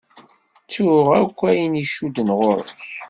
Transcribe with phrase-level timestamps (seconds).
[0.63, 2.79] Ttuɣ akk ayen icudden ɣur-k.